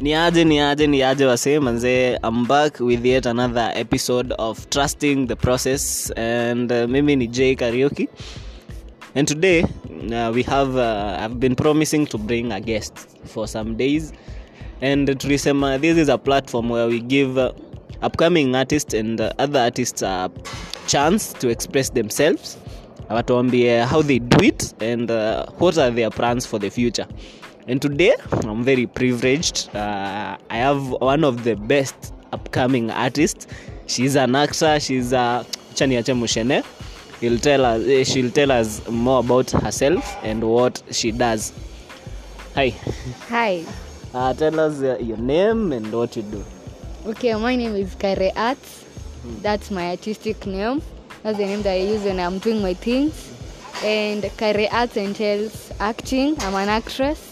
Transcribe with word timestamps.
ni 0.00 0.14
aje 0.14 0.44
ni 0.44 0.60
aje 0.60 0.86
ni 0.86 1.02
aje 1.02 1.26
wasee 1.26 1.60
manzee 1.60 2.18
am 2.22 2.46
back 2.46 2.80
with 2.80 3.04
yet 3.04 3.26
another 3.26 3.72
episode 3.74 4.34
of 4.38 4.68
trusting 4.70 5.26
the 5.26 5.36
process 5.36 6.10
and 6.16 6.72
uh, 6.72 6.86
mimi 6.88 7.16
ni 7.16 7.26
j 7.26 7.54
karaoke 7.56 8.08
and 9.14 9.28
today 9.28 9.62
uh, 9.62 10.30
we 10.34 10.42
have 10.42 10.76
uh, 10.76 11.24
i've 11.24 11.38
been 11.38 11.54
promising 11.54 12.06
to 12.06 12.18
bring 12.18 12.52
a 12.52 12.60
guest 12.60 12.94
for 13.24 13.46
some 13.46 13.76
days. 13.76 14.12
And 14.82 15.08
tulisema 15.08 15.78
this 15.80 15.98
is 15.98 16.08
a 16.08 16.18
platform 16.18 16.70
where 16.70 16.86
we 16.86 17.00
give 17.00 17.36
uh, 17.36 17.52
upcoming 18.02 18.54
artists 18.56 18.94
and 18.94 19.20
uh, 19.20 19.32
other 19.38 19.60
artists 19.60 20.02
a 20.02 20.30
chance 20.86 21.34
to 21.34 21.48
express 21.48 21.90
themselves. 21.90 22.56
Watuambie 23.10 23.84
how 23.84 24.02
they 24.02 24.20
do 24.20 24.44
it 24.44 24.72
and 24.80 25.10
uh, 25.10 25.44
what 25.58 25.76
are 25.76 25.90
their 25.90 26.10
plans 26.10 26.46
for 26.46 26.58
the 26.58 26.70
future 26.70 27.06
and 27.70 27.80
today 27.80 28.14
i'm 28.48 28.64
very 28.64 28.84
privileged 28.84 29.70
uh, 29.76 30.36
i 30.50 30.56
have 30.56 30.88
one 30.90 31.22
of 31.22 31.44
the 31.44 31.54
best 31.54 32.12
upcoming 32.32 32.90
artists 32.90 33.46
she's 33.86 34.16
an 34.16 34.34
actor 34.34 34.80
she's 34.80 35.12
a 35.12 35.46
chaniache 35.74 36.14
mushene 36.22 36.64
He'll 37.20 37.38
tell 37.38 37.66
us, 37.66 37.86
eh, 37.86 38.02
she'll 38.02 38.30
tell 38.30 38.50
us 38.50 38.68
more 38.88 39.20
about 39.20 39.50
herself 39.50 40.16
and 40.24 40.42
what 40.42 40.82
she 40.90 41.12
does 41.12 41.52
hi 42.56 42.70
Hi. 43.28 43.64
uh, 44.14 44.34
tell 44.34 44.58
us 44.58 44.80
uh, 44.82 44.96
your 45.00 45.18
name 45.18 45.72
and 45.72 45.92
what 45.92 46.16
you 46.16 46.22
do 46.22 46.44
Okay, 47.06 47.34
my 47.34 47.56
name 47.56 47.76
is 47.76 47.94
Kare 47.94 48.30
Arts. 48.36 48.84
That's 49.40 49.70
my 49.70 49.88
artistic 49.92 50.46
name. 50.46 50.82
That's 51.22 51.38
the 51.38 51.46
name 51.46 51.62
that 51.62 51.72
I 51.72 51.80
use 51.80 52.02
when 52.04 52.20
I'm 52.20 52.38
doing 52.40 52.60
my 52.60 52.74
things. 52.74 53.32
And 53.82 54.30
Kare 54.36 54.68
Arts 54.70 54.98
entails 54.98 55.72
acting. 55.80 56.36
I'm 56.40 56.54
an 56.56 56.68
actress. 56.68 57.29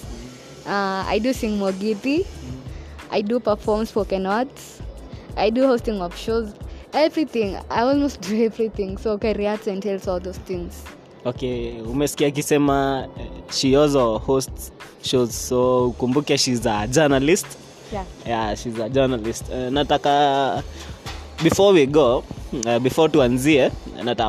Uh, 0.68 1.04
I 1.14 1.18
do 1.18 1.32
sing 1.32 1.58
Mogiti. 1.58 2.26
I 3.10 3.22
do 3.22 3.40
perform 3.40 3.86
spoken 3.86 4.26
words. 4.28 4.82
I 5.36 5.50
do 5.50 5.66
hosting 5.66 6.02
of 6.02 6.14
shows. 6.16 6.52
Everything. 6.92 7.56
I 7.70 7.82
almost 7.82 8.20
do 8.28 8.44
everything. 8.44 8.98
So 8.98 9.16
Kare 9.18 9.58
entails 9.66 10.06
all 10.08 10.20
those 10.20 10.38
things. 10.38 10.84
okay 11.24 11.80
umesikia 11.82 12.28
akisema 12.28 13.08
eh, 13.20 13.26
she 13.50 13.76
also 13.76 14.18
hosts 14.18 14.72
shows 15.02 15.48
so 15.48 15.86
ukumbuke 15.88 16.38
she's 16.38 16.66
a 16.66 16.86
journalist 16.86 17.46
Yeah. 17.92 18.04
yeah 18.26 18.54
she's 18.56 18.78
a 18.78 18.88
journalist 18.88 19.44
uh, 19.50 19.70
nataka 19.70 20.62
before 21.42 21.72
we 21.74 21.86
go 21.86 22.24
uh, 22.66 22.78
before 22.78 23.08
tuanzie 23.08 23.70
nata 24.04 24.24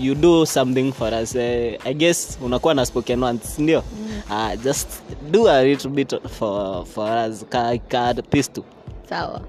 you 0.00 0.14
do 0.14 0.46
something 0.46 0.92
for 0.92 1.14
us 1.14 1.34
uh, 1.34 1.40
i 1.86 1.94
guess 1.94 2.38
unakuwa 2.42 2.74
na 2.74 2.86
spoken 2.86 3.22
once 3.22 3.62
ndio 3.62 3.82
uh, 4.30 4.56
just 4.56 5.02
do 5.30 5.46
a 5.46 5.62
little 5.62 5.90
bit 5.90 6.12
for, 6.30 6.84
for 6.86 7.06
us 7.06 7.44
card 7.50 8.30
piece 8.30 8.48
tu 8.48 8.64
Sawa. 9.08 9.42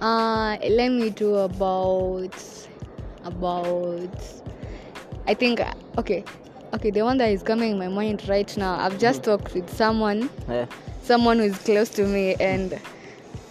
Uh, 0.00 0.56
let 0.68 0.90
me 0.90 1.10
do 1.10 1.36
about 1.36 2.34
about. 3.24 4.10
I 5.26 5.34
think 5.34 5.60
okay, 5.98 6.24
okay. 6.72 6.90
The 6.90 7.02
one 7.02 7.18
that 7.18 7.30
is 7.30 7.42
coming 7.42 7.72
in 7.72 7.78
my 7.78 7.88
mind 7.88 8.26
right 8.28 8.54
now. 8.56 8.78
I've 8.78 8.98
just 8.98 9.22
talked 9.22 9.54
with 9.54 9.68
someone, 9.74 10.28
yeah. 10.48 10.66
someone 11.02 11.38
who 11.38 11.44
is 11.44 11.58
close 11.58 11.88
to 11.90 12.06
me, 12.06 12.34
and 12.40 12.78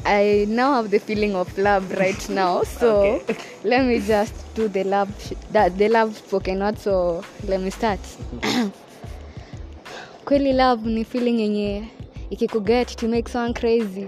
I 0.05 0.45
now 0.49 0.73
have 0.73 0.91
the 0.91 0.99
feeling 0.99 1.35
of 1.35 1.55
love 1.57 1.91
right 1.97 2.29
now. 2.41 2.63
So 2.63 3.23
let 3.63 3.85
me 3.85 3.99
just 3.99 4.33
do 4.55 4.67
the 4.67 4.83
love 4.83 5.09
sh- 5.19 5.33
that 5.51 5.77
the 5.77 5.87
love 5.89 6.17
spoken 6.17 6.59
not 6.59 6.77
So 6.77 7.23
let 7.45 7.61
me 7.61 7.69
start. 7.69 7.99
kweli 10.25 10.53
love 10.53 10.89
ni 10.89 11.05
feeling 11.05 11.41
yenye 11.41 11.83
ikikuget 12.29 12.95
to 12.95 13.07
make 13.07 13.31
someone 13.31 13.53
crazy. 13.53 14.07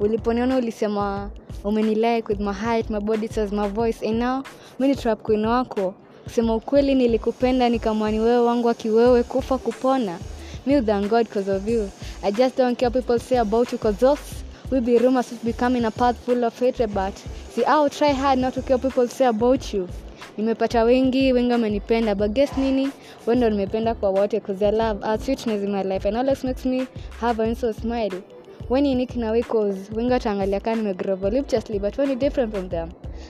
Uliponiona 0.00 0.56
ulisema 0.56 1.30
umenilike 1.64 2.24
with 2.28 2.40
my 2.40 2.52
height 2.52 2.90
my 2.90 3.00
body 3.00 3.28
says 3.28 3.52
my 3.52 3.68
voice 3.68 4.08
and 4.08 4.18
now 4.18 4.42
mi 4.78 4.94
trap 4.96 5.22
queen 5.22 5.44
wako. 5.46 5.94
Kusema 6.24 6.54
ukweli 6.54 6.94
nilikupenda 6.94 7.68
nikamwani 7.68 8.20
wewe 8.20 8.38
wangu 8.38 8.68
akiwewe 8.68 9.22
kufa 9.22 9.58
kupona. 9.58 10.18
Mi 10.66 10.82
thank 10.82 11.08
god 11.08 11.26
because 11.26 11.50
of 11.52 11.68
you. 11.68 11.88
I 12.22 12.32
just 12.32 12.56
don't 12.56 12.78
care 12.78 12.90
people 12.90 13.18
say 13.18 13.38
about 13.38 13.72
you 13.72 13.78
because 13.78 13.98
those 13.98 14.22
will 14.70 14.80
be 14.80 14.98
rumors 14.98 15.32
of 15.32 15.44
becoming 15.44 15.84
a 15.84 15.90
path 15.90 16.16
full 16.24 16.44
of 16.44 16.60
hatred 16.60 16.90
but 16.94 17.14
see 17.54 17.62
i'll 17.64 17.90
try 17.90 18.12
hard 18.12 18.38
not 18.38 18.54
to 18.54 18.62
care 18.62 18.78
people 18.78 19.06
say 19.08 19.26
about 19.26 19.74
you 19.74 19.88
nimepata 20.36 20.84
wengi 20.84 21.32
wengi 21.32 21.52
wamenipenda 21.52 22.14
but 22.14 22.30
guess 22.32 22.58
nini? 22.58 22.90
Wendo 23.26 23.50
nimependa 23.50 23.94
kwa 23.94 24.10
wote 24.10 24.40
cause 24.40 24.66
I 24.66 24.70
love 24.72 25.06
our 25.06 25.18
sweetness 25.18 25.62
in 25.62 25.72
my 25.72 25.82
life 25.82 26.08
and 26.08 26.16
always 26.16 26.44
makes 26.44 26.64
me 26.66 26.86
have 27.20 27.42
a 27.42 27.46
instant 27.46 27.76
smile 27.76 28.22
when 28.68 28.86
you 28.86 28.94
nick 28.94 29.16
na 29.16 29.32
cause 29.42 29.90
wengi 29.94 30.12
wataangalia 30.12 30.60
kaa 30.60 30.74
nimegrow 30.74 31.16
voluptuously 31.16 31.78
but 31.78 31.98
when 31.98 32.10
you 32.10 32.16
different 32.16 32.52
from 32.54 32.68
them. 32.68 32.88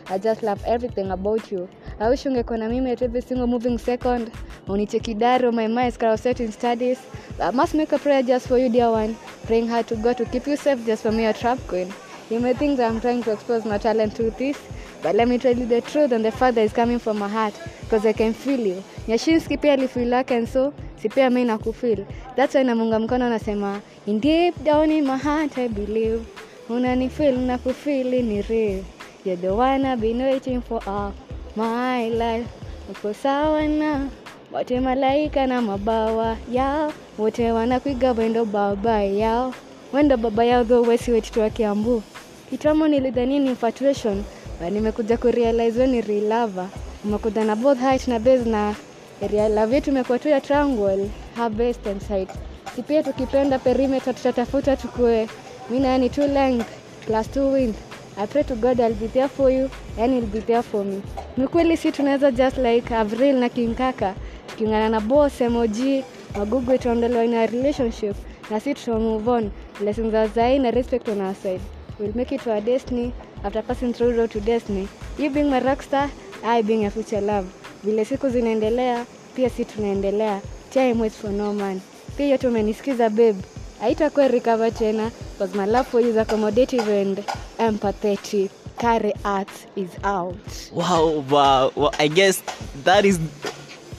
I 0.08 0.18
just 0.18 0.42
love 0.42 0.62
everything 0.66 1.10
about 1.10 1.52
you. 1.52 1.68
I 2.00 2.08
wish 2.08 2.26
ungekuwa 2.26 2.58
na 2.58 2.68
mimi 2.68 2.90
at 2.90 3.02
every 3.02 3.22
single 3.22 3.46
moving 3.46 3.78
second. 3.78 4.30
Unichekidaro 4.68 5.52
my 5.52 5.68
mind 5.68 5.88
is 5.88 6.20
set 6.22 6.40
in 6.40 6.52
studies. 6.52 6.98
I 7.40 7.50
must 7.50 7.74
make 7.74 7.92
a 7.92 7.98
prayer 7.98 8.22
just 8.22 8.48
for 8.48 8.58
you 8.58 8.68
dear 8.68 8.90
one. 8.90 9.16
Praying 9.46 9.68
hard 9.68 9.86
to 9.88 9.96
God 9.96 10.16
to 10.16 10.24
keep 10.24 10.46
you 10.46 10.56
safe 10.56 10.86
just 10.86 11.02
for 11.02 11.12
me 11.12 11.26
a 11.26 11.32
trap 11.32 11.58
queen. 11.66 11.92
You 12.30 12.40
may 12.40 12.54
think 12.54 12.76
that 12.76 12.90
I'm 12.90 13.00
trying 13.00 13.22
to 13.24 13.32
expose 13.32 13.64
my 13.64 13.78
talent 13.78 14.14
to 14.16 14.30
this 14.30 14.56
but 15.02 15.14
let 15.14 15.28
me 15.28 15.38
tell 15.38 15.56
you 15.56 15.66
the 15.66 15.80
truth 15.80 16.12
and 16.12 16.24
the 16.24 16.30
fact 16.30 16.54
that 16.54 16.62
is 16.64 16.72
coming 16.72 16.98
from 16.98 17.18
my 17.18 17.28
heart 17.28 17.54
because 17.80 18.06
I 18.06 18.12
can 18.12 18.32
feel 18.34 18.60
you. 18.60 18.82
Nyashinski 19.08 19.60
pia 19.60 19.72
alifeel 19.76 20.08
yake 20.12 20.30
and 20.36 20.48
so 20.48 20.72
si 20.96 21.08
pia 21.08 21.30
mimi 21.30 21.44
nakufeel. 21.50 22.06
That's 22.36 22.54
why 22.54 22.62
namunga 22.64 22.98
mkono 23.00 23.28
nasema 23.30 23.80
in 24.06 24.20
deep 24.20 24.54
down 24.64 24.90
in 24.90 25.04
my 25.06 25.16
heart 25.16 25.58
I 25.58 25.68
believe 25.68 26.20
unanifeel 26.68 27.38
nakufeel 27.38 28.22
ni 28.22 28.42
real. 28.42 28.84
You're 29.24 29.36
the 29.40 29.54
one 29.54 29.84
I've 29.86 30.00
been 30.00 30.18
waiting 30.22 30.60
for 30.62 30.80
all 30.88 31.12
my 31.56 32.08
life. 32.08 32.46
Uko 32.90 33.14
sawa 33.14 33.66
na 33.68 34.08
wote 34.52 34.80
malaika 34.80 35.46
na 35.46 35.62
mabawa 35.62 36.36
yao 36.52 36.92
wote 37.18 37.52
wanakuiga 37.52 38.12
wendo 38.12 38.44
baba 38.44 39.02
yao 39.02 39.54
wendo 39.92 40.16
baba 40.16 40.44
yao 40.44 40.64
though 40.64 40.88
wesi 40.88 41.10
wetu 41.12 41.40
wa 41.40 41.50
Kiambu 41.50 42.02
kitambo 42.50 42.88
nilidhani 42.88 43.38
ni 43.38 43.46
infatuation 43.50 44.24
nimekuja 44.70 45.16
kurealize 45.16 45.80
wewe 45.80 45.92
ni 45.92 46.00
real 46.00 46.28
lover. 46.28 46.66
Umekuja 47.04 47.44
na 47.44 47.56
both 47.56 47.78
height 47.78 48.08
na 48.08 48.18
base 48.18 48.44
na 48.44 48.74
area. 49.22 49.48
Love 49.48 49.74
yetu 49.74 49.90
imekuwa 49.90 50.18
tu 50.18 50.28
ya 50.28 50.40
triangle 50.40 51.10
have 51.36 51.54
base 51.66 51.90
and 51.90 52.08
height 52.08 52.28
si 52.76 52.82
pia 52.82 53.02
tukipenda 53.02 53.58
perimeter 53.58 54.14
tutatafuta 54.14 54.76
tukue. 54.76 55.28
Mi 55.70 55.80
nani 55.80 56.08
two 56.10 56.26
length 56.26 56.66
plus 57.06 57.30
two 57.30 57.52
width. 57.52 57.76
I 58.18 58.26
pray 58.26 58.42
to 58.44 58.54
God 58.54 58.80
I'll 58.80 58.94
be 58.94 59.06
there 59.08 59.28
for 59.28 59.50
you 59.50 59.70
and 59.98 60.12
he'll 60.12 60.26
be 60.26 60.40
there 60.40 60.62
for 60.62 60.84
me. 60.84 61.02
Ni 61.36 61.46
kweli 61.48 61.76
si 61.76 61.92
tunaweza 61.92 62.30
just 62.30 62.58
like 62.58 62.94
Avril 62.94 63.36
na 63.36 63.48
King 63.48 63.74
Kaka. 63.74 64.14
Tukiungana 64.46 64.88
na 64.88 65.00
boss 65.00 65.40
emoji 65.40 66.04
magugu 66.38 66.72
itaondolewa 66.74 67.24
in 67.24 67.34
a 67.34 67.46
relationship. 67.46 68.16
Na 68.50 68.60
si 68.60 68.74
tutamove 68.74 69.30
on. 69.30 69.50
Lessons 69.84 70.12
za 70.12 70.26
zai 70.26 70.58
na 70.58 70.70
respect 70.70 71.08
on 71.08 71.20
our 71.20 71.34
side 71.34 71.60
we'll 71.98 72.16
make 72.16 72.32
it 72.32 72.42
to 72.42 72.52
our 72.52 72.60
destiny. 72.60 73.12
After 73.44 73.62
passing 73.62 73.92
through 73.92 74.16
road 74.16 74.30
to 74.30 74.40
destiny 74.40 74.88
you 75.18 75.30
being 75.30 75.50
my 75.50 75.60
rockstar 75.60 76.10
I 76.44 76.62
being 76.62 76.86
a 76.86 76.90
future 76.90 77.20
love. 77.20 77.46
Vile 77.84 78.04
siku 78.04 78.28
zinaendelea 78.28 79.06
pia 79.34 79.50
si 79.50 79.64
tunaendelea. 79.64 80.40
Time 80.70 80.94
waits 81.00 81.16
for 81.16 81.30
no 81.30 81.52
man. 81.54 81.80
Pia 82.16 82.26
yote 82.26 82.48
umenisikiza 82.48 83.10
babe. 83.10 83.38
Haitakuwa 83.80 84.28
recover 84.28 84.74
tena 84.74 85.10
because 85.32 85.58
my 85.58 85.66
love 85.66 85.88
for 85.88 86.00
you 86.00 86.10
is 86.10 86.16
accommodative 86.16 86.88
and 87.00 87.24
empathetic. 87.58 88.50
Carry 88.78 89.12
art 89.24 89.50
is 89.76 89.90
out 90.02 90.36
wow, 90.72 91.24
wow, 91.30 91.70
wow. 91.76 91.90
I 91.98 92.08
guess 92.08 92.42
that 92.84 93.04
is 93.04 93.20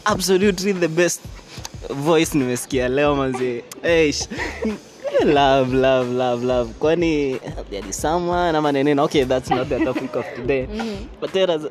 absolutely 0.06 0.74
the 0.74 0.88
best 0.88 1.22
voice 1.90 2.38
nimesikia 2.38 2.90
leo 2.90 3.16
manzi. 3.16 3.64
love 5.40 5.74
love 5.74 6.10
love 6.10 6.44
love. 6.46 6.74
Kwani 6.80 7.40
yani 7.72 7.94
someone 7.94 8.58
ama 8.58 8.72
nenena 8.72 9.04
okay 9.04 9.24
that's 9.26 9.50
not 9.50 9.70
the 9.70 9.80
topic 9.80 10.16
of 10.16 10.26
today. 10.36 10.68
But 11.22 11.34
tell 11.34 11.52
us 11.52 11.64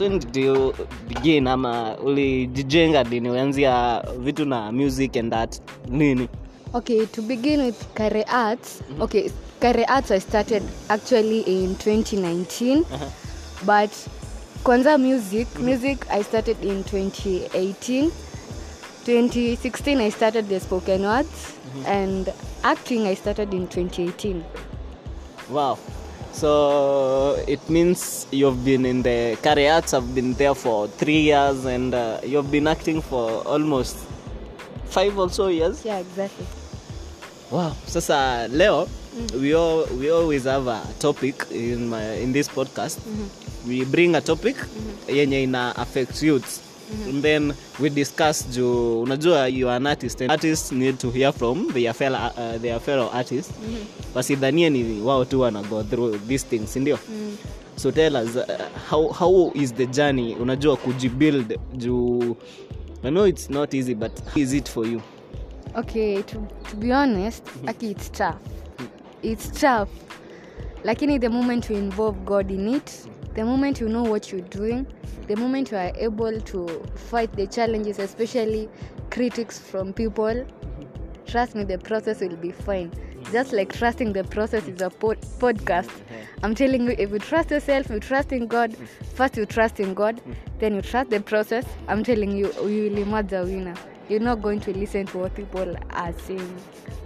when 0.00 0.18
did 0.18 0.36
you 0.36 0.74
begin 1.08 1.46
ama 1.46 1.96
ulijijenga 1.98 3.04
dini 3.04 3.30
uanzia 3.30 4.04
vitu 4.18 4.44
na 4.44 4.72
music 4.72 5.16
and 5.16 5.32
that 5.32 5.60
nini? 5.88 6.28
Okay, 6.74 7.06
to 7.06 7.22
begin 7.22 7.60
with 7.60 7.94
Kare 7.94 8.24
Arts. 8.28 8.82
Okay, 9.00 9.30
Kare 9.60 9.84
Arts 9.88 10.10
I 10.10 10.18
started 10.20 10.62
actually 10.88 11.40
in 11.40 11.74
2019, 11.76 12.84
but 13.64 13.90
kwanza 14.64 14.98
music, 14.98 15.46
music 15.58 16.06
I 16.10 16.22
started 16.22 16.56
in 16.64 16.82
2018. 16.84 18.10
2016 19.06 20.00
I 20.00 20.08
started 20.10 20.48
the 20.48 20.58
spoken 20.58 21.02
words, 21.02 21.54
and 21.86 22.32
acting 22.64 23.06
I 23.06 23.14
started 23.14 23.54
in 23.54 23.68
2018. 23.68 24.44
wow. 25.48 25.78
So 26.32 27.42
it 27.48 27.62
means 27.70 28.26
you've 28.30 28.62
been 28.64 28.84
in 28.84 29.02
the 29.02 29.38
career 29.42 29.72
arts 29.72 29.92
have 29.92 30.14
been 30.14 30.34
there 30.34 30.54
for 30.54 30.88
three 30.88 31.20
years 31.20 31.64
and 31.64 31.94
uh, 31.94 32.20
you've 32.22 32.50
been 32.50 32.66
acting 32.66 33.00
for 33.00 33.40
almost 33.46 33.96
five 34.84 35.16
or 35.16 35.30
so 35.30 35.46
years? 35.46 35.82
Yeah, 35.84 35.98
exactly. 35.98 36.46
wow. 37.50 37.74
Sasa 37.86 38.48
leo 38.50 38.88
we 39.40 39.54
all, 39.54 39.86
we 39.96 40.10
always 40.10 40.44
have 40.44 40.66
a 40.66 40.82
topic 40.98 41.46
in 41.50 41.88
my, 41.88 42.04
in 42.20 42.32
this 42.32 42.48
podcast. 42.48 42.98
We 43.66 43.84
bring 43.84 44.14
a 44.16 44.20
topic 44.20 44.56
yenye 45.08 45.42
ina 45.44 45.72
affect 45.76 46.22
youths 46.22 46.65
and 47.10 47.22
then 47.22 47.52
we 47.80 47.90
discuss 47.90 48.48
juu 48.50 49.02
unajua 49.02 49.48
you 49.48 49.68
are 49.68 49.76
an 49.76 49.86
artist 49.86 50.20
and 50.20 50.30
artists 50.30 50.72
need 50.72 50.98
to 50.98 51.10
hear 51.10 51.32
from 51.32 51.72
their 51.72 51.94
fellow, 51.94 52.18
uh, 52.36 52.62
their 52.62 52.80
fellow 52.80 53.10
artists. 53.14 53.52
Wasidhanie 54.14 54.70
ni 54.70 55.00
wao 55.00 55.24
tu 55.24 55.40
wana 55.40 55.62
go 55.62 55.82
through 55.82 56.18
these 56.28 56.46
things 56.46 56.72
sindio 56.72 56.98
so 57.76 57.92
tell 57.92 58.16
us 58.16 58.36
uh, 58.36 58.42
how, 58.90 59.08
how 59.12 59.52
is 59.54 59.74
the 59.74 59.86
journey? 59.86 60.34
Unajua 60.34 60.76
kujibuild 60.76 61.58
juu 61.76 62.36
i 63.04 63.10
know 63.10 63.26
it's 63.26 63.50
not 63.50 63.74
easy 63.74 63.94
but 63.94 64.12
is 64.36 64.52
it 64.52 64.68
for 64.70 64.86
you? 64.86 65.00
Okay 65.74 66.22
to, 66.22 66.46
to 66.70 66.76
be 66.76 66.92
honest 66.92 67.44
aki 67.66 67.90
it's 67.90 68.12
tough. 68.12 68.36
It's 69.22 69.50
tough. 69.60 69.88
Lakini 70.84 71.18
the 71.20 71.28
moment 71.28 71.70
you 71.70 71.76
involve 71.76 72.18
god 72.24 72.50
in 72.50 72.68
it 72.68 72.90
the 73.36 73.44
moment 73.44 73.80
you 73.80 73.88
know 73.88 74.02
what 74.02 74.32
you're 74.32 74.40
doing 74.40 74.86
the 75.28 75.36
moment 75.36 75.70
you 75.70 75.76
are 75.76 75.92
able 75.96 76.40
to 76.40 76.66
fight 76.94 77.32
the 77.34 77.46
challenges 77.46 77.98
especially 77.98 78.68
critics 79.10 79.58
from 79.58 79.92
people 79.92 80.44
trust 81.26 81.54
me 81.54 81.64
the 81.64 81.78
process 81.78 82.20
will 82.20 82.36
be 82.36 82.52
fine. 82.52 82.90
Just 83.32 83.52
like 83.52 83.72
trusting 83.72 84.12
the 84.12 84.24
process 84.24 84.66
is 84.68 84.80
a 84.80 84.90
pod- 84.90 85.20
podcast. 85.38 85.90
I'm 86.42 86.54
telling 86.54 86.84
you 86.86 86.94
if 86.98 87.10
you 87.10 87.18
trust 87.18 87.50
yourself 87.50 87.90
you 87.90 87.98
trust 88.00 88.32
in 88.32 88.46
god 88.46 88.76
first 89.14 89.36
you 89.36 89.46
trust 89.46 89.80
in 89.80 89.94
god 89.94 90.20
then 90.58 90.74
you 90.74 90.82
trust 90.82 91.10
the 91.10 91.20
process. 91.20 91.64
I'm 91.88 92.04
telling 92.04 92.36
you 92.36 92.52
you 92.66 92.90
will 92.90 92.98
emerge 92.98 93.32
a 93.32 93.42
winner. 93.42 93.74
You're 94.08 94.20
not 94.20 94.40
going 94.40 94.60
to 94.60 94.72
listen 94.72 95.06
to 95.06 95.18
what 95.18 95.34
people 95.34 95.76
are 95.90 96.12
saying. 96.12 96.56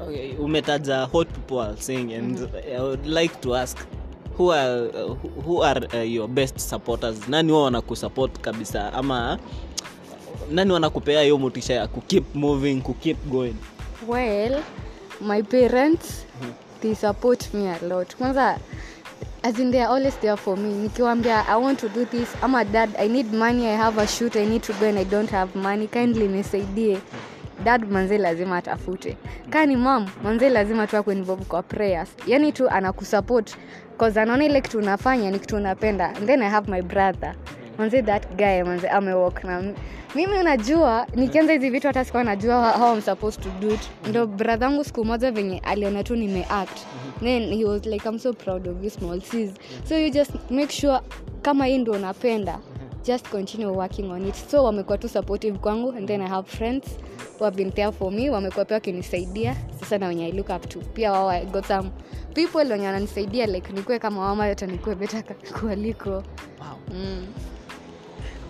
Okay, 0.01 0.35
umetaja 0.35 1.11
what 1.13 1.33
people 1.33 1.61
are 1.61 1.77
saying 1.77 2.13
and 2.13 2.37
mm-hmm. 2.37 2.77
I 2.77 2.83
would 2.83 3.07
like 3.07 3.41
to 3.41 3.55
ask 3.55 3.87
who 4.41 4.53
are, 4.53 4.89
uh, 4.89 5.15
who- 5.45 5.63
are 5.63 5.81
uh, 5.93 6.03
your 6.03 6.29
best 6.29 6.59
supporters? 6.59 7.29
Nani 7.29 7.53
wao 7.53 7.63
wanakusupport 7.63 8.39
kabisa? 8.41 8.93
Ama 8.93 9.39
nani 10.51 10.73
wanakupea 10.73 11.23
hiyo 11.23 11.39
motisha 11.39 11.75
ya 11.75 11.87
kukeep 11.89 12.35
moving 12.35 12.81
kukeep 12.81 13.17
going? 13.27 13.55
Well 14.09 14.63
my 15.21 15.43
parents 15.43 16.27
they 16.83 16.95
support 16.95 17.55
me 17.55 17.69
a 17.71 17.79
lot. 17.89 18.17
Kwanza 18.17 18.59
as 19.43 19.59
in 19.59 19.71
they 19.73 19.81
are 19.83 19.95
always 19.95 20.15
there 20.21 20.37
for 20.37 20.57
me. 20.59 20.75
Nikiwambia 20.75 21.49
i 21.49 21.63
want 21.63 21.81
to 21.81 21.89
do 21.89 22.05
this 22.05 22.29
ama 22.43 22.65
dad 22.65 22.91
i 22.99 23.09
need 23.09 23.33
money 23.35 23.67
i 23.67 23.77
have 23.77 24.03
a 24.03 24.07
shoot 24.07 24.37
i 24.37 24.47
need 24.47 24.63
to 24.63 24.73
go 24.73 24.87
and 24.87 24.99
i 24.99 25.05
don't 25.05 25.31
have 25.31 25.59
money 25.59 25.87
kindly 25.89 26.29
nisaidie 26.29 26.99
dad 27.65 27.91
manze 27.91 28.19
lazima 28.19 28.57
atafute. 28.57 29.17
Kaa 29.51 29.67
ni 29.67 29.77
mam 29.77 30.07
manze 30.25 30.49
lazima 30.51 30.87
tu 30.87 30.97
akuinvolve 30.97 31.45
kwa 31.45 31.63
prayers. 31.63 32.09
Yani 32.27 32.53
tu 32.53 32.69
anakusupport. 32.71 33.57
Cause 33.99 34.21
anaona 34.21 34.45
ile 34.45 34.61
kitu 34.61 34.79
unafanya 34.79 35.31
ni 35.31 35.39
kitu 35.39 35.57
unapenda. 35.57 36.13
Then 36.27 36.43
i 36.43 36.49
have 36.51 36.71
my 36.73 36.83
brother. 36.83 37.35
Manze 37.79 38.03
that 38.03 38.37
guy 38.37 38.63
manze 38.63 38.89
amewalk 38.89 39.45
na 39.45 39.63
mimi 40.15 40.39
unajua 40.39 41.07
nikianza 41.15 41.53
hizi 41.53 41.71
vitu 41.71 41.87
hata 41.87 42.05
sikuwa 42.05 42.25
najua 42.25 42.71
how 42.71 42.95
I'm 42.95 43.01
supposed 43.03 43.43
to 43.43 43.51
do 43.61 43.75
it. 43.75 43.81
Ndo 44.09 44.27
brother 44.27 44.69
yangu 44.69 44.85
siku 44.85 45.05
moja 45.05 45.31
venye 45.33 45.59
aliona 45.59 46.05
tu 46.05 46.17
nimeact. 46.17 46.79
Then 47.21 47.55
he 47.55 47.65
was 47.65 47.87
like 47.87 48.09
I'm 48.09 48.19
so 48.19 48.33
proud 48.33 48.69
of 48.69 48.85
you 48.85 48.91
small 48.91 49.21
sis. 49.21 49.51
So 49.89 49.99
you 49.99 50.11
just 50.11 50.31
make 50.51 50.73
sure 50.73 51.01
kama 51.43 51.67
hii 51.67 51.79
ndo 51.79 51.93
unapenda 51.93 52.59
just 53.07 53.29
continue 53.29 53.69
working 53.73 54.11
on 54.11 54.27
it. 54.27 54.35
So 54.51 54.65
wamekuwa 54.65 54.99
tu 54.99 55.09
supportive 55.09 55.59
kwangu 55.59 55.93
and 55.93 56.09
then 56.09 56.21
i 56.21 56.29
have 56.29 56.49
friends 56.49 56.85
who 57.39 57.45
have 57.45 57.57
been 57.57 57.73
there 57.73 57.93
for 57.93 58.13
me 58.13 58.31
wamekuwa 58.31 58.65
pia 58.65 58.75
wakinisaidia. 58.75 59.57
Sasa 59.81 59.99
na 59.99 60.07
wenye 60.07 60.27
i 60.27 60.33
look 60.33 60.49
up 60.49 60.69
to. 60.69 60.79
Pia 60.79 61.13
wao 61.13 61.31
I 61.31 61.45
got 61.47 61.67
some 61.67 61.91
people 62.35 62.73
wenye 62.73 62.87
wananisaidia 62.87 63.47
like 63.47 63.73
nikuwe 63.73 63.99
kama 63.99 64.21
wama 64.23 64.47
yote 64.47 64.67
nikuwe 64.67 64.95
beta 64.95 65.23
kualiko 65.61 66.23
mm. 66.95 67.27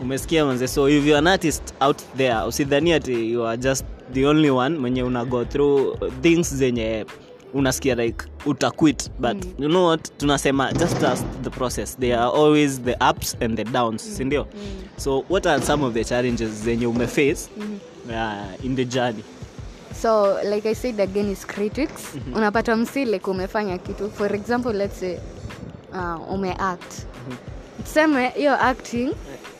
umesikia 0.03 0.45
manze 0.45 0.69
so 0.69 0.89
if 0.89 1.07
you're 1.07 1.19
an 1.19 1.27
artist 1.27 1.75
out 1.81 1.99
there 2.17 2.37
usidhani 2.49 2.93
ati 2.93 3.33
you 3.33 3.47
are 3.47 3.57
just 3.57 3.85
the 4.13 4.27
only 4.27 4.51
one 4.51 4.79
mwenye 4.79 5.03
una 5.03 5.25
go 5.25 5.45
through 5.45 5.99
things 6.23 6.55
zenye 6.55 7.07
unasikia 7.55 7.95
like 7.95 8.25
utaquit 8.47 9.11
but 9.19 9.45
mm. 9.45 9.55
you 9.59 9.69
know 9.69 9.87
what? 9.87 10.19
Tunasema 10.19 10.73
just 10.73 10.99
trust 10.99 11.25
the 11.43 11.51
process. 11.51 11.99
There 11.99 12.17
are 12.19 12.33
always 12.33 12.81
the 12.83 12.97
ups 13.11 13.37
and 13.41 13.57
the 13.57 13.65
downs 13.65 14.07
mm. 14.09 14.17
sindio? 14.17 14.45
Mm. 14.45 14.89
so 14.97 15.25
what 15.29 15.47
are 15.47 15.63
some 15.63 15.87
of 15.87 15.95
the 15.95 16.05
challenges 16.05 16.65
zenye 16.65 16.87
umeface 16.87 17.49
mm 17.59 17.79
uh, 18.09 18.65
in 18.65 18.77
the 18.77 18.85
journey? 18.85 19.25
So 19.95 20.41
like 20.45 20.67
i 20.67 20.75
said 20.75 21.01
again 21.01 21.31
is 21.31 21.45
critics. 21.45 22.15
Unapata 22.35 22.77
msi 22.77 23.05
like 23.05 23.31
umefanya 23.31 23.79
kitu. 23.79 24.11
For 24.11 24.35
example 24.35 24.73
let's 24.73 25.01
say 25.01 25.19
uh, 25.93 26.33
umeact 26.33 27.07
tuseme 27.85 28.29
hiyo 28.29 28.65
acting 28.65 29.13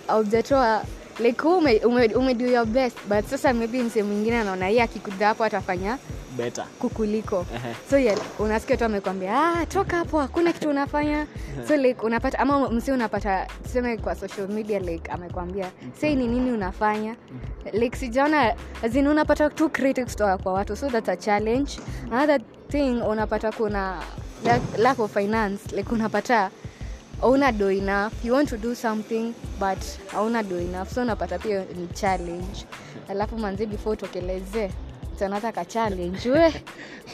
aujatoa 0.09 0.85
like 1.19 1.43
umedo 1.49 1.89
ume, 1.89 2.07
ume, 2.15 2.51
your 2.53 2.67
best. 2.67 2.97
But 3.09 3.27
sasa 3.27 3.53
maybe 3.53 3.83
mse 3.83 4.03
mwingine 4.03 4.41
anaona 4.41 4.69
hii 4.69 4.81
akikuja 4.81 5.27
hapo 5.27 5.45
atafanya 5.45 5.99
better. 6.43 6.65
Kukuliko. 6.79 7.47
So 7.91 7.99
yeah, 7.99 8.19
unasikia 8.39 8.77
tu 8.77 8.85
amekwambia 8.85 9.39
ah, 9.41 9.67
toka 9.67 9.97
hapo 9.97 10.21
hakuna 10.21 10.53
kitu 10.53 10.69
unafanya. 10.71 11.27
So 11.69 11.77
like 11.77 12.01
unapata 12.07 12.39
ama 12.39 12.71
msi 12.71 12.93
unapata 12.93 13.47
tuseme 13.63 13.97
kwa 13.97 14.15
social 14.15 14.49
media 14.49 14.79
like 14.79 15.11
amekwambia 15.13 15.71
sei 16.01 16.17
ni 16.17 16.27
nini 16.29 16.51
unafanya? 16.53 17.17
Like 17.73 17.97
sijaona 17.99 18.55
azin 18.83 19.07
unapata 19.07 19.51
tu 19.51 19.69
critics 19.69 20.17
toka 20.17 20.39
kwa 20.39 20.53
watu 20.53 20.77
so 20.77 20.91
that's 20.91 21.09
a 21.09 21.17
challenge. 21.17 21.73
Another 22.13 22.41
thing 22.69 23.03
unapata 23.03 23.53
kuna 23.53 24.03
lack, 24.45 24.63
lack 24.79 24.99
of 24.99 25.13
finance 25.15 25.77
like 25.77 25.95
unapata 25.95 26.51
auna 27.23 27.53
do 27.53 27.71
enough. 27.71 28.13
You 28.25 28.35
want 28.35 28.49
to 28.49 28.57
do 28.57 28.75
something 28.75 29.33
but 29.59 29.79
auna 30.15 30.43
do 30.43 30.59
enough. 30.59 30.89
So 30.89 31.03
unapata 31.03 31.39
pia 31.39 31.65
ni 31.77 31.87
challenge. 31.95 32.67
Alafu 33.09 33.39
manzi 33.39 33.67
before 33.67 33.93
utokeleze 33.93 34.71
tanata 35.21 35.53
ka 35.53 35.65
challenge 35.65 36.25
we 36.27 36.49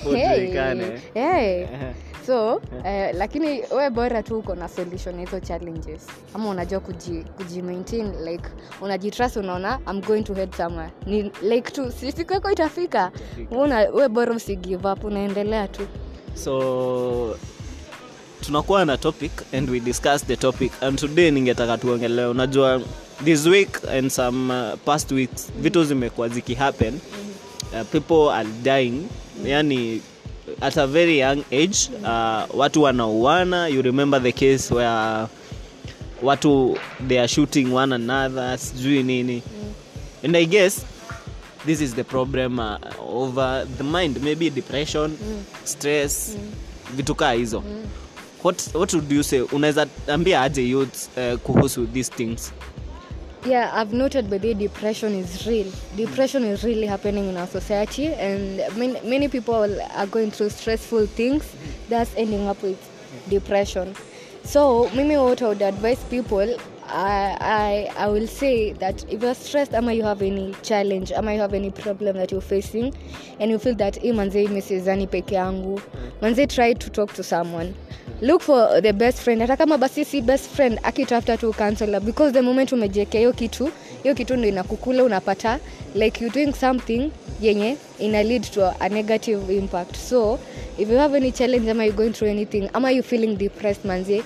hey. 0.02 0.86
hey. 1.14 1.66
so 2.26 2.60
eh, 2.84 3.10
lakini 3.14 3.62
we 3.76 3.90
bora 3.90 4.22
tu 4.22 4.38
uko 4.38 4.54
na 4.54 4.68
solution 4.68 5.18
hizo 5.20 5.40
challenges. 5.40 6.06
Ama 6.34 6.48
unajua 6.50 6.80
kuji, 6.80 7.24
kuji 7.36 7.62
maintain 7.62 8.12
like 8.24 8.48
unajitrust 8.80 9.36
unaona 9.36 9.78
i'm 9.90 10.00
going 10.00 10.22
to 10.22 10.34
head 10.34 10.54
somewhere 10.56 10.90
ni 11.06 11.32
like 11.42 11.70
tu 11.70 11.92
siku 11.92 12.32
yako 12.32 12.50
itafika 12.50 13.12
Una, 13.50 13.78
we 13.92 14.08
bora 14.08 14.34
usi 14.34 14.56
give 14.56 14.88
up 14.88 15.04
unaendelea 15.04 15.68
tu. 15.68 15.86
So 16.34 17.36
tunakuwa 18.40 18.84
na 18.84 18.96
topic 18.96 19.32
and 19.52 19.70
we 19.70 19.80
discuss 19.80 20.25
the 20.26 20.36
topic. 20.36 20.72
And 20.82 20.98
today 20.98 21.30
ningetaka 21.30 21.78
tuongelea 21.78 22.30
unajua 22.30 22.80
this 23.25 23.46
week 23.46 23.80
and 23.90 24.10
some 24.10 24.52
uh, 24.54 24.78
past 24.84 25.12
weeks 25.12 25.52
vitu 25.60 25.84
zimekuwa 25.84 26.28
zikihappen 26.28 27.00
uh, 27.75 27.85
people 27.85 28.28
are 28.30 28.44
dying. 28.62 29.08
Yani 29.44 30.00
at 30.62 30.76
a 30.76 30.87
very 30.87 31.18
young 31.18 31.44
age 31.52 31.88
uh, 32.04 32.46
watu 32.54 32.82
wanauana. 32.82 33.68
You 33.68 33.82
remember 33.82 34.23
the 34.23 34.32
case 34.32 34.70
where 34.75 35.28
watu 36.23 36.78
they 37.08 37.18
are 37.18 37.28
shooting 37.28 37.73
one 37.73 37.92
another 37.94 38.58
sijui 38.58 39.02
nini. 39.02 39.42
And 40.23 40.37
i 40.37 40.44
guess 40.44 40.85
this 41.66 41.80
is 41.80 41.94
the 41.94 42.04
problem 42.04 42.58
uh, 42.58 42.78
over 43.00 43.66
the 43.76 43.85
mind. 43.85 44.23
Maybe 44.23 44.50
depression 44.50 45.18
stress 45.64 46.37
vitu 46.96 47.14
kaa 47.14 47.32
hizo. 47.32 47.62
What, 48.42 48.62
what 48.75 48.92
would 48.94 49.12
you 49.12 49.23
say? 49.23 49.40
Unaweza 49.40 49.87
ambia 50.06 50.42
aje 50.42 50.68
youth 50.68 51.08
uh, 51.16 51.38
kuhusu 51.38 51.87
these 51.87 52.11
things 52.12 52.52
yeah 53.46 53.70
i've 53.74 53.92
noted 53.92 54.28
by 54.28 54.38
the 54.38 54.54
depression 54.54 55.14
is 55.14 55.46
real. 55.46 55.70
Depression 55.96 56.44
is 56.44 56.64
really 56.64 56.86
happening 56.86 57.28
in 57.28 57.36
our 57.36 57.46
society 57.46 58.06
and 58.08 58.62
many, 58.76 59.00
many 59.08 59.28
people 59.28 59.54
are 59.54 60.06
going 60.06 60.30
through 60.30 60.50
stressful 60.50 61.06
things 61.06 61.54
that's 61.88 62.14
ending 62.16 62.46
up 62.48 62.60
with 62.62 62.78
depression. 63.28 63.94
So 64.44 64.88
mimi 64.94 65.16
what 65.16 65.42
i 65.42 65.48
would 65.48 65.62
advise 65.62 66.02
people 66.04 66.56
I, 66.88 67.36
I, 67.40 68.04
I 68.04 68.06
will 68.08 68.28
say 68.28 68.72
that 68.74 69.04
if 69.12 69.20
you're 69.20 69.34
stressed 69.34 69.74
ama 69.74 69.92
you 69.92 70.04
have 70.04 70.22
any 70.22 70.54
challenge 70.62 71.10
ama 71.12 71.32
you 71.34 71.40
have 71.40 71.52
any 71.52 71.70
problem 71.70 72.16
that 72.16 72.30
you're 72.30 72.40
facing 72.40 72.94
and 73.40 73.50
you 73.50 73.58
feel 73.58 73.74
that 73.76 73.96
hii 74.02 74.12
manze 74.12 74.48
misizani 74.48 75.06
peke 75.06 75.34
yangu. 75.34 75.80
Manze 76.22 76.46
try 76.46 76.74
to 76.74 76.90
talk 76.90 77.12
to 77.14 77.22
someone 77.22 77.74
look 78.23 78.42
for 78.42 78.80
the 78.82 78.92
best 78.92 79.18
friend. 79.18 79.40
Hata 79.40 79.56
kama 79.56 79.78
basi 79.78 80.04
si 80.04 80.20
best 80.20 80.50
friend 80.50 80.78
akitafuta 80.82 81.37
tu 81.37 81.52
counselor 81.52 82.00
because 82.00 82.32
the 82.32 82.42
moment 82.42 82.73
umejiekea 82.73 83.20
hiyo 83.20 83.32
kitu 83.32 83.70
hiyo 84.02 84.14
kitu 84.14 84.37
ndo 84.37 84.49
inakukula 84.49 85.04
unapata 85.04 85.58
like 85.94 86.25
you 86.25 86.30
doing 86.30 86.52
something 86.52 87.11
yenye 87.40 87.76
ina 87.99 88.23
lead 88.23 88.50
to 88.50 88.73
a 88.80 88.88
negative 88.88 89.56
impact. 89.56 89.96
So 89.96 90.38
if 90.78 90.90
you 90.90 90.96
have 90.99 91.16
any 91.16 91.32
challenge 91.32 91.70
ama 91.70 91.85
you 91.85 91.92
going 91.92 92.11
through 92.11 92.30
anything? 92.30 92.68
Ama 92.73 92.90
you 92.90 93.02
feeling 93.02 93.37
depressed 93.37 93.85
manze? 93.85 94.23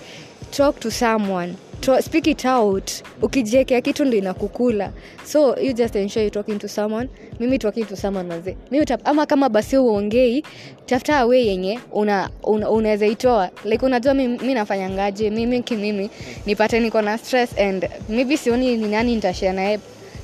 Talk 0.51 0.81
to 0.81 0.91
someone 0.91 1.55
speak 2.01 2.27
it 2.27 2.45
out. 2.45 2.91
Ukijiekea 3.23 3.81
kitu 3.81 4.05
ndo 4.05 4.17
inakukula. 4.17 4.93
So 5.25 5.57
you 5.61 5.73
just 5.73 5.97
ensure 5.97 6.25
you 6.25 6.31
talking 6.31 6.59
to 6.59 6.69
someone. 6.69 7.09
Mimi 7.41 7.59
talking 7.59 7.87
to 7.87 7.97
someone 7.97 8.29
maze 8.29 8.57
mimi 8.71 8.87
ama 9.05 9.27
kama 9.27 9.49
basi 9.49 9.77
uongei 9.79 10.45
tafuta 10.87 11.17
awe 11.19 11.45
yenye 11.45 11.81
unaweza 11.93 12.71
una, 12.71 13.07
itoa. 13.07 13.51
Like 13.65 13.87
unajua 13.87 14.15
mi, 14.15 14.29
mi 14.29 14.55
nafanyangaje 14.55 15.31
mimi 15.31 15.63
kimimi 15.63 16.11
nipate 16.47 16.81
niko 16.81 17.03
na 17.03 17.19
stress 17.19 17.59
and 17.59 17.89
maybe 18.09 18.37
sioni 18.37 18.77
ni 18.77 18.89
nani 18.89 19.15
nitashia 19.15 19.53
naye. 19.53 19.79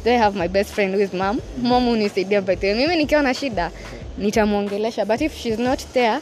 I 0.04 0.16
have 0.18 0.38
my 0.38 0.48
best 0.48 0.70
friend 0.72 0.94
is 0.94 1.12
mom? 1.12 1.40
Mom 1.62 1.88
unisaidia 1.88 2.40
but 2.40 2.62
mimi 2.62 2.96
nikiwa 2.96 3.22
na 3.22 3.34
shida 3.34 3.70
nitamwongelesha. 4.18 5.04
But 5.04 5.20
if 5.20 5.34
she's 5.34 5.58
not 5.58 5.78
there 5.92 6.20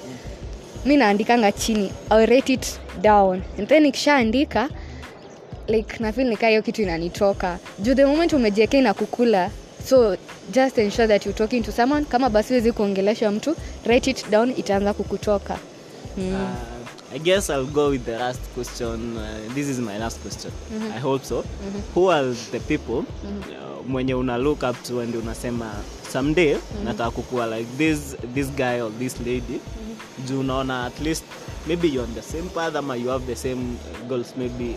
mi 0.84 0.96
naandikanga 0.96 1.52
chini. 1.52 1.92
I'll 2.10 2.26
write 2.26 2.52
it 2.52 2.80
down. 3.02 3.42
And 3.58 3.68
then 3.68 3.86
ikishaandika 3.86 4.68
like 5.68 6.02
nafil 6.02 6.28
nikaa 6.28 6.49
hiyo 6.49 6.62
kitu 6.62 6.83
inanitoka. 6.83 7.59
Juu 7.78 7.94
the 7.94 8.04
moment 8.04 8.33
umejiekea 8.33 8.80
inakukula 8.80 9.50
so 9.88 10.16
just 10.52 10.78
ensure 10.78 11.09
that 11.09 11.26
you 11.26 11.33
talking 11.33 11.62
to 11.64 11.73
someone. 11.73 12.04
Kama 12.06 12.30
basi 12.30 12.54
wezi 12.54 12.73
kuongelesha 12.73 13.30
mtu 13.30 13.56
write 13.87 14.11
it 14.11 14.30
down 14.30 14.50
itaanza 14.56 14.92
kukutoka. 14.94 15.59
Mm. 16.16 16.35
Uh, 16.35 17.14
I 17.14 17.18
guess 17.18 17.50
I'll 17.50 17.66
go 17.66 17.88
with 17.88 18.04
the 18.04 18.18
last 18.18 18.40
question. 18.54 19.16
Uh, 19.16 19.54
this 19.54 19.68
is 19.68 19.78
my 19.78 19.99
last 19.99 20.21
question. 20.21 20.52
I 20.97 21.00
hope 21.00 21.25
so. 21.25 21.44
Who 21.94 22.11
are 22.11 22.35
the 22.50 22.61
people 22.61 22.99
uh, 22.99 23.87
mwenye 23.88 24.14
una 24.14 24.38
look 24.38 24.62
up 24.62 24.83
to 24.83 25.00
and 25.00 25.14
unasema 25.16 25.73
someday 26.12 26.56
nataka 26.85 27.11
kukua 27.11 27.47
like 27.47 27.68
this 27.78 28.16
this 28.35 28.47
guy 28.56 28.80
or 28.80 28.92
this 28.99 29.21
lady. 29.21 29.61
Juu 30.28 30.40
unaona 30.40 30.85
at 30.87 31.00
least 31.00 31.25
maybe 31.66 31.88
you're 31.88 32.09
on 32.09 32.14
the 32.14 32.23
same 32.23 32.49
path 32.49 32.76
ama 32.76 32.97
you 32.97 33.09
have 33.09 33.26
the 33.26 33.37
same 33.37 33.61
uh, 33.62 34.09
goals 34.09 34.35
maybe 34.37 34.76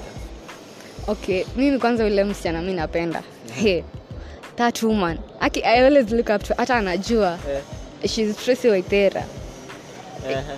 okay 1.07 1.43
mimi 1.55 1.79
kwanza 1.79 2.05
ule 2.05 2.23
msichana 2.23 2.61
mi 2.61 2.73
napenda. 2.73 3.23
Hey, 3.55 3.81
that 4.55 4.83
woman. 4.83 5.17
Aki, 5.39 5.59
i 5.59 5.85
always 5.85 6.11
look 6.11 6.29
up 6.35 6.43
to 6.43 6.53
hata 6.57 6.75
anajua. 6.75 7.39
She's 8.07 8.35
Tracy 8.37 8.67
Waithera 8.69 9.23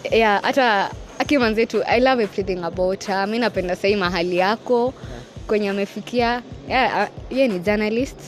uh, 0.06 0.14
yeah 0.14 0.42
hata 0.42 0.92
akimanzetu 1.20 1.84
i 1.86 2.00
love 2.00 2.24
everything 2.24 2.64
about 2.64 3.06
her. 3.08 3.28
Mi 3.28 3.40
napenda 3.40 3.76
sahii 3.76 3.96
mahali 3.96 4.38
yako. 4.38 4.94
Kwenye 5.48 5.70
amefikia 5.70 6.42
yeah, 6.70 7.10
uh, 7.32 7.38
ye 7.38 7.48
ni 7.48 7.60
journalist. 7.60 8.20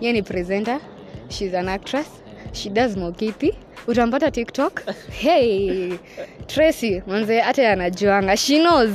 Ye 0.00 0.12
ni 0.12 0.22
presenter. 0.22 0.80
Shes 1.28 1.54
an 1.54 1.68
actress 1.68 2.06
she 2.52 2.68
does 2.70 2.96
utampata 3.86 4.30
tiktok? 4.30 4.82
Hey 5.20 5.98
tracy 6.46 7.02
manze 7.06 7.40
hata 7.40 7.62
yeye 7.62 7.72
anajuanga. 7.72 8.36
She 8.36 8.58
knows. 8.58 8.90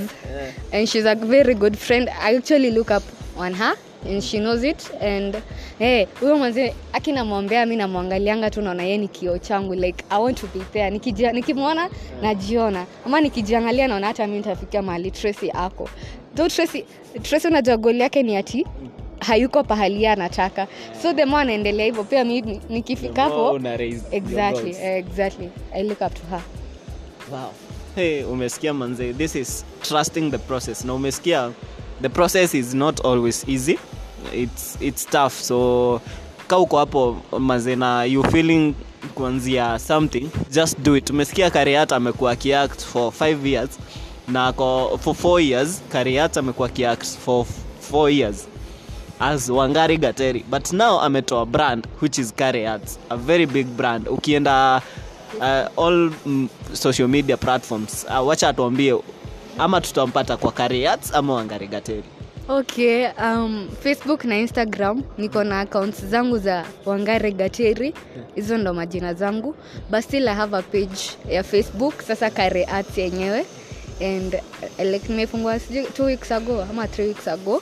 And 0.74 0.88
she's 0.90 1.06
a 1.06 1.16
very 1.16 1.54
good 1.56 1.78
friend. 1.78 2.10
I 2.10 2.36
actually 2.36 2.72
look 2.72 2.92
up 2.92 3.04
on 3.38 3.54
her 3.54 3.76
and 4.06 4.24
she 4.24 4.40
knows 4.40 4.64
it. 4.64 4.92
And 5.02 5.36
hey, 5.80 6.06
huyo 6.20 6.38
mwanze 6.38 6.74
akinamwombea 6.94 7.66
mi 7.66 7.76
namwangalianga 7.76 8.50
tu 8.50 8.62
naona 8.62 8.84
ye 8.84 8.98
ni 8.98 9.08
kio 9.08 9.38
changu. 9.38 9.74
Like 9.76 10.04
i 10.10 10.20
want 10.22 10.38
to 10.38 10.48
be 10.48 10.60
there. 10.74 10.90
Nikijia- 10.90 11.34
nikimwona 11.34 11.90
najiona. 12.22 12.86
Ama 13.06 13.22
nikijiangalia 13.22 13.88
naona 13.88 14.08
hata 14.08 14.28
mi 14.28 14.38
nitafikia 14.38 14.82
mahali 14.82 15.12
tracy 15.12 15.52
ako. 15.54 15.90
Though 16.36 16.52
tracy, 16.52 16.86
tracy 17.22 17.48
unajua 17.48 17.78
goli 17.78 18.00
yake 18.00 18.24
ni 18.24 18.38
ati 18.38 18.66
hayuko 19.28 19.64
pahali 19.64 20.08
anataka. 20.08 20.68
So 21.02 21.14
the 21.14 21.26
more 21.26 21.42
anaendelea 21.42 21.86
hivyo 21.86 22.04
pia 22.04 22.26
mi 22.26 22.42
ni- 22.42 22.62
nikifika 22.70 23.22
hapo 23.22 23.52
una 23.52 23.78
raise 23.78 23.96
your 24.06 24.16
exactly 24.16 24.76
exactly. 24.82 25.50
I 25.74 25.84
look 25.84 26.02
up 26.02 26.14
to 26.14 26.22
her. 26.30 26.42
Wow. 27.32 27.52
Hey, 27.96 28.24
umesikia 28.24 28.74
manze 28.74 29.14
this 29.14 29.36
is 29.36 29.66
trusting 29.82 30.32
the 30.32 30.38
process. 30.38 30.86
Na 30.86 30.94
umesikia 30.94 31.52
the 32.02 32.10
process 32.10 32.54
is 32.54 32.74
not 32.74 33.06
always 33.06 33.46
easy. 33.48 33.80
It's, 34.34 34.78
it's 34.82 35.06
tough. 35.06 35.34
So 35.34 36.02
ka 36.48 36.58
uko 36.58 36.78
hapo 36.78 37.18
manze 37.40 37.76
na 37.76 38.04
you 38.04 38.24
feeling 38.24 38.74
kuanzia 39.16 39.80
something 39.80 40.30
just 40.52 40.80
do 40.80 40.96
it. 40.96 41.10
Umesikia 41.10 41.50
kariat 41.52 41.92
amekuwa 41.92 42.32
akiact 42.32 42.82
for 42.86 43.12
5 43.14 43.46
years 43.48 43.70
na 44.28 44.48
ako 44.48 44.98
for 45.04 45.16
4 45.16 45.40
years 45.42 45.82
kariat 45.90 46.38
amekuwa 46.38 46.68
akiact 46.68 47.06
for 47.18 47.46
4 47.92 48.10
years 48.12 48.48
as 49.20 49.50
wangari 49.50 49.98
gateri. 49.98 50.44
But 50.50 50.74
now 50.74 51.00
ametoa 51.00 51.46
brand 51.52 51.88
which 52.00 52.20
is 52.20 52.32
carryats 52.32 52.98
a 53.10 53.18
very 53.18 53.46
big 53.46 53.68
brand. 53.78 54.06
Ukienda 54.06 54.82
uh, 55.40 55.70
all 55.78 56.10
mm, 56.26 56.50
social 56.74 57.08
media 57.08 57.38
platforms 57.38 58.06
uh, 58.10 58.28
wacha 58.28 58.50
atuambie 58.50 58.96
ama 59.58 59.82
tutampata 59.82 60.38
kwa 60.38 60.52
carryats 60.52 61.14
ama 61.14 61.34
wangari 61.34 61.68
gateri. 61.68 62.04
Okay 62.50 63.08
um, 63.20 63.70
facebook 63.84 64.24
na 64.26 64.38
instagram 64.38 65.04
niko 65.18 65.44
na 65.44 65.60
accounts 65.60 66.06
zangu 66.06 66.38
za 66.38 66.66
wangare 66.86 67.32
gateri. 67.32 67.94
Hizo 68.36 68.58
ndo 68.58 68.74
majina 68.74 69.14
zangu. 69.14 69.56
But 69.92 70.02
still 70.04 70.28
i 70.28 70.34
have 70.36 70.58
a 70.58 70.62
page 70.62 71.18
ya 71.30 71.44
facebook 71.44 72.02
sasa 72.02 72.30
kare 72.30 72.64
arts 72.66 72.98
yenyewe. 72.98 73.46
And 74.02 74.34
uh, 74.36 74.86
like 74.86 75.10
nimefungua 75.10 75.60
two 75.94 76.06
weeks 76.06 76.32
ago 76.32 76.62
ama 76.70 76.88
three 76.88 77.08
weeks 77.08 77.28
ago 77.28 77.62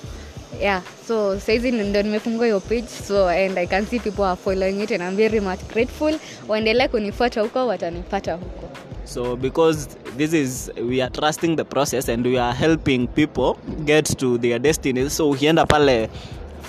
yeah 0.61 0.81
so 1.07 1.39
saizi 1.39 1.71
ndo 1.71 2.03
nimefungua 2.03 2.45
hiyo 2.45 2.59
page 2.59 2.87
so 3.07 3.27
and 3.29 3.57
i 3.59 3.67
can 3.67 3.85
see 3.85 3.99
people 3.99 4.23
are 4.23 4.35
following 4.43 4.83
it 4.83 4.91
and 4.91 5.01
i'm 5.01 5.15
very 5.15 5.39
much 5.39 5.59
grateful. 5.73 6.15
Waendelee 6.47 6.87
kunifuata 6.87 7.41
huko 7.41 7.67
watanipata 7.67 8.33
huko. 8.33 8.69
So 9.05 9.35
because 9.35 9.87
this 10.17 10.33
is 10.33 10.71
we 10.89 11.01
are 11.03 11.11
trusting 11.11 11.55
the 11.55 11.63
process 11.63 12.09
and 12.09 12.27
we 12.27 12.39
are 12.39 12.57
helping 12.57 13.07
people 13.07 13.53
get 13.85 14.17
to 14.17 14.37
their 14.37 14.59
destiny 14.59 15.09
so 15.09 15.29
ukienda 15.29 15.65
pale 15.65 16.09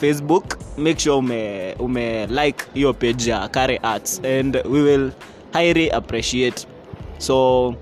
facebook 0.00 0.58
make 0.78 0.98
sure 1.00 1.16
ume, 1.18 1.74
ume 1.78 2.26
like 2.26 2.64
hiyo 2.74 2.92
page 2.94 3.30
ya 3.30 3.48
Kare 3.48 3.78
Arts 3.82 4.20
and 4.24 4.56
we 4.64 4.82
will 4.82 5.10
highly 5.52 5.90
appreciate. 5.90 6.66
So 7.18 7.74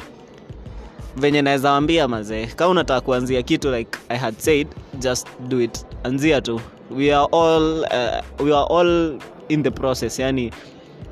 venye 1.17 1.43
naweza 1.43 1.73
wambia 1.73 2.09
mazee 2.09 2.47
kama 2.47 2.71
unataka 2.71 3.01
kuanzia 3.01 3.43
kitu 3.43 3.71
like 3.77 3.99
i 4.09 4.19
had 4.19 4.35
said 4.39 4.67
just 4.99 5.27
do 5.49 5.61
it. 5.61 5.87
Anzia 6.05 6.41
tu. 6.41 6.61
We 6.91 7.15
are 7.15 7.29
all, 7.33 7.81
uh, 7.81 8.47
we 8.47 8.53
are 8.57 8.67
all 8.71 9.19
in 9.49 9.63
the 9.63 9.71
process. 9.71 10.19
Yani 10.19 10.53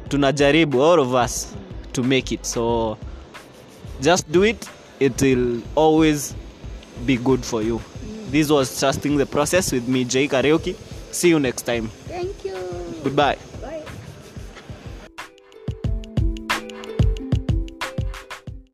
tunajaribu 0.09 0.85
all 0.85 0.99
of 1.00 1.14
us 1.25 1.49
to 1.92 2.02
make 2.02 2.35
it. 2.35 2.45
So 2.45 2.97
just 4.00 4.28
do 4.28 4.45
it. 4.45 4.66
It 5.00 5.23
will 5.23 5.61
always 5.76 6.35
be 7.07 7.16
good 7.16 7.42
for 7.42 7.62
you. 7.62 7.80
This 8.30 8.50
was 8.50 8.78
trusting 8.80 9.19
the 9.19 9.26
process 9.26 9.73
with 9.73 9.88
me 9.88 10.04
jay 10.04 10.28
karaoke. 10.28 10.75
See 11.11 11.30
you 11.30 11.38
next 11.38 11.62
time. 11.66 11.88
Thank 12.09 12.45
you. 12.45 12.54
Goodbye 13.04 13.50